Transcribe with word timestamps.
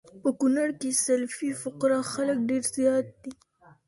په 0.21 0.29
کونړ 0.39 0.67
کي 0.81 0.89
سلفي 1.05 1.49
فکره 1.63 1.97
خلک 2.11 2.37
ډير 2.47 2.63
زيات 2.75 3.05
دي 3.23 3.31